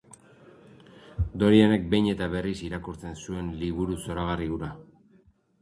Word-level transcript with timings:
Dorianek 1.43 1.85
behin 1.93 2.09
eta 2.13 2.29
berriz 2.37 2.55
irakurtzen 2.71 3.15
zuen 3.27 3.55
liburu 3.63 4.03
zoragarri 4.07 4.53
hura. 4.57 4.73